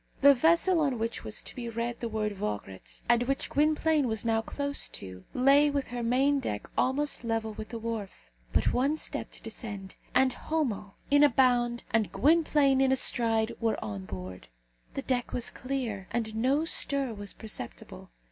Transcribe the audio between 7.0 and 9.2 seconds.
level with the wharf. But one